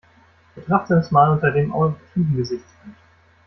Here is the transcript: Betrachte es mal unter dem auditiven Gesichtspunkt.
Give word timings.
Betrachte 0.55 0.95
es 0.97 1.11
mal 1.11 1.29
unter 1.29 1.51
dem 1.51 1.71
auditiven 1.71 2.35
Gesichtspunkt. 2.35 2.97